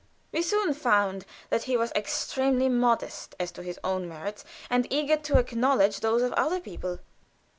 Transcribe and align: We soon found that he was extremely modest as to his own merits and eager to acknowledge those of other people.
We 0.31 0.41
soon 0.41 0.73
found 0.73 1.25
that 1.51 1.65
he 1.65 1.77
was 1.77 1.91
extremely 1.91 2.69
modest 2.69 3.35
as 3.39 3.51
to 3.51 3.61
his 3.61 3.79
own 3.83 4.09
merits 4.09 4.43
and 4.67 4.91
eager 4.91 5.17
to 5.17 5.37
acknowledge 5.37 5.99
those 5.99 6.23
of 6.23 6.33
other 6.33 6.59
people. 6.59 6.97